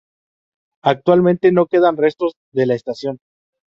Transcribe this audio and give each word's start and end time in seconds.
Actualmente 0.81 1.51
no 1.51 1.67
quedan 1.67 1.95
restos 1.95 2.33
de 2.53 2.65
la 2.65 2.73
estación. 2.73 3.19